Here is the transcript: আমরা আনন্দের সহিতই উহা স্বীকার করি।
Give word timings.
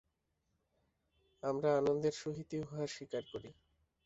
আমরা 1.43 1.69
আনন্দের 1.77 2.15
সহিতই 2.21 2.59
উহা 2.63 2.83
স্বীকার 2.87 3.23
করি। 3.31 3.49